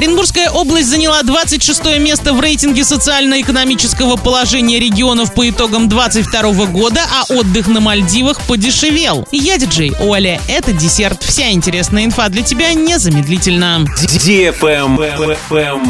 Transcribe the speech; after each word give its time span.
Оренбургская 0.00 0.48
область 0.48 0.88
заняла 0.88 1.22
26 1.22 1.98
место 1.98 2.32
в 2.32 2.40
рейтинге 2.40 2.84
социально-экономического 2.84 4.16
положения 4.16 4.80
регионов 4.80 5.34
по 5.34 5.46
итогам 5.46 5.90
22 5.90 6.64
года, 6.68 7.02
а 7.12 7.30
отдых 7.30 7.68
на 7.68 7.80
Мальдивах 7.80 8.40
подешевел. 8.46 9.28
Я 9.30 9.58
диджей 9.58 9.92
Оля. 10.00 10.40
Это 10.48 10.72
десерт. 10.72 11.22
Вся 11.22 11.50
интересная 11.50 12.06
инфа 12.06 12.30
для 12.30 12.40
тебя 12.40 12.72
незамедлительно. 12.72 13.84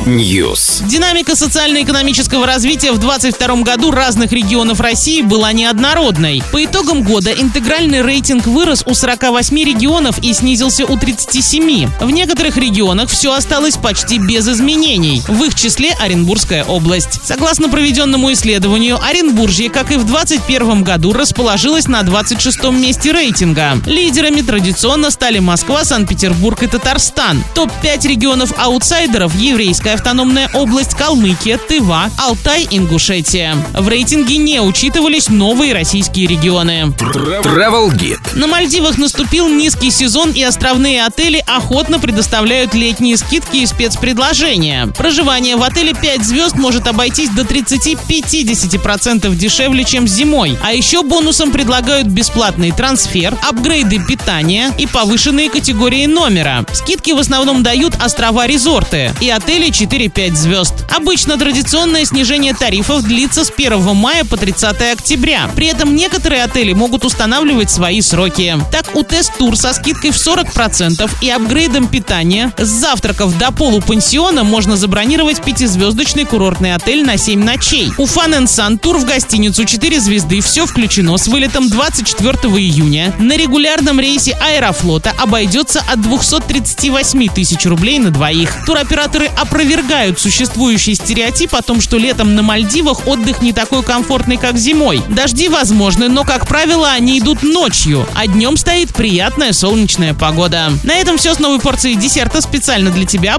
News. 0.07 0.85
Динамика 0.89 1.37
социально-экономического 1.37 2.49
развития 2.49 2.91
в 2.91 2.99
2022 2.99 3.63
году 3.63 3.93
разных 3.93 4.33
регионов 4.33 4.81
России 4.81 5.23
была 5.23 5.53
неоднородной. 5.53 6.43
По 6.51 6.65
итогам 6.65 7.05
года 7.05 7.31
интегральный 7.31 8.03
рейтинг 8.03 8.49
вырос 8.49 8.83
у 8.87 8.95
48 8.95 9.57
регионов 9.57 10.19
и 10.19 10.33
снизился 10.33 10.85
у 10.85 10.99
37. 10.99 11.89
В 12.01 12.11
некоторых 12.11 12.57
регионах 12.57 13.09
все 13.09 13.33
осталось 13.33 13.77
почти 13.77 14.00
без 14.19 14.49
изменений. 14.49 15.23
В 15.27 15.45
их 15.45 15.55
числе 15.55 15.93
Оренбургская 15.93 16.65
область. 16.65 17.21
Согласно 17.25 17.69
проведенному 17.69 18.33
исследованию, 18.33 18.99
Оренбуржье, 19.03 19.71
как 19.71 19.93
и 19.93 19.97
в 19.97 20.05
2021 20.05 20.83
году, 20.83 21.13
расположилось 21.13 21.87
на 21.89 22.03
26 22.03 22.65
месте 22.71 23.13
рейтинга. 23.13 23.79
Лидерами 23.87 24.41
традиционно 24.41 25.11
стали 25.11 25.39
Москва, 25.39 25.85
Санкт-Петербург 25.85 26.63
и 26.63 26.67
Татарстан. 26.67 27.43
Топ-5 27.55 28.09
регионов 28.09 28.53
аутсайдеров– 28.59 29.35
Еврейская 29.37 29.95
автономная 29.95 30.51
область, 30.55 30.95
Калмыкия, 30.95 31.59
Тыва, 31.59 32.11
Алтай, 32.19 32.67
Ингушетия. 32.71 33.57
В 33.75 33.89
рейтинге 33.89 34.37
не 34.37 34.61
учитывались 34.61 35.29
новые 35.29 35.73
российские 35.73 36.27
регионы. 36.27 36.95
Travel 36.99 37.91
Guide. 37.91 38.39
На 38.39 38.47
Мальдивах 38.47 38.99
наступил 38.99 39.49
низкий 39.49 39.91
сезон 39.91 40.33
и 40.33 40.43
островные 40.43 41.05
отели 41.05 41.43
охотно 41.47 41.99
предоставляют 41.99 42.75
летние 42.75 43.17
скидки 43.17 43.59
и 43.59 43.67
спецпредложения. 43.91 44.87
Проживание 44.87 45.57
в 45.57 45.63
отеле 45.63 45.95
5 45.95 46.25
звезд 46.25 46.55
может 46.55 46.87
обойтись 46.87 47.31
до 47.31 47.43
30-50% 47.43 49.35
дешевле, 49.35 49.85
чем 49.85 50.07
зимой. 50.07 50.57
А 50.63 50.73
еще 50.73 51.03
бонусом 51.03 51.51
предлагают 51.51 52.07
бесплатный 52.07 52.71
трансфер, 52.71 53.37
апгрейды 53.49 53.99
питания 54.05 54.73
и 54.79 54.87
повышенные 54.87 55.51
категории 55.51 56.07
номера. 56.07 56.65
Скидки 56.73 57.11
в 57.13 57.19
основном 57.19 57.63
дают 57.63 57.95
острова-резорты 58.03 59.13
и 59.21 59.29
отели 59.29 59.71
4-5 59.71 60.35
звезд. 60.35 60.75
Обычно 60.95 61.37
традиционное 61.37 62.05
снижение 62.05 62.55
тарифов 62.55 63.03
длится 63.03 63.45
с 63.45 63.53
1 63.55 63.95
мая 63.97 64.25
по 64.25 64.37
30 64.37 64.93
октября. 64.93 65.51
При 65.57 65.67
этом 65.67 65.97
некоторые 65.97 66.45
отели 66.45 66.73
могут 66.73 67.05
устанавливать 67.05 67.71
свои 67.71 68.01
сроки. 68.01 68.57
Так, 68.71 68.95
у 68.95 69.03
Тест-тур 69.03 69.57
со 69.57 69.73
скидкой 69.73 70.11
в 70.11 70.17
40% 70.17 71.11
и 71.21 71.31
апгрейдом 71.31 71.89
питания 71.89 72.53
с 72.57 72.69
завтраков 72.69 73.37
до 73.39 73.51
полупансиона 73.71 74.43
можно 74.43 74.77
забронировать 74.77 75.45
пятизвездочный 75.45 76.25
курортный 76.25 76.75
отель 76.75 77.07
на 77.07 77.17
7 77.17 77.41
ночей. 77.41 77.93
У 77.99 78.07
Fun 78.07 78.79
тур 78.79 78.99
в 78.99 79.05
гостиницу 79.05 79.65
4 79.65 80.01
звезды 80.01 80.41
все 80.41 80.67
включено 80.67 81.17
с 81.17 81.29
вылетом 81.29 81.71
24 81.71 82.33
июня. 82.59 83.15
На 83.21 83.37
регулярном 83.37 84.01
рейсе 84.01 84.37
Аэрофлота 84.41 85.13
обойдется 85.17 85.85
от 85.89 86.03
238 86.03 87.29
тысяч 87.29 87.65
рублей 87.65 88.01
на 88.01 88.11
двоих. 88.11 88.53
Туроператоры 88.67 89.27
опровергают 89.27 90.19
существующий 90.19 90.97
стереотип 90.97 91.55
о 91.55 91.63
том, 91.63 91.81
что 91.81 91.97
летом 91.97 92.35
на 92.35 92.43
Мальдивах 92.43 93.07
отдых 93.07 93.41
не 93.41 93.53
такой 93.53 93.85
комфортный, 93.85 94.37
как 94.37 94.59
зимой. 94.59 95.01
Дожди 95.11 95.49
возможны, 95.49 96.09
но, 96.09 96.25
как 96.25 96.49
правило, 96.49 96.91
они 96.91 97.21
идут 97.21 97.45
ночью, 97.45 98.05
а 98.17 98.27
днем 98.27 98.57
стоит 98.57 98.93
приятная 98.93 99.53
солнечная 99.53 100.13
погода. 100.13 100.73
На 100.83 100.95
этом 100.95 101.19
все 101.19 101.35
с 101.35 101.39
новой 101.39 101.61
порцией 101.61 101.95
десерта 101.95 102.41
специально 102.41 102.91
для 102.91 103.07
тебя. 103.07 103.39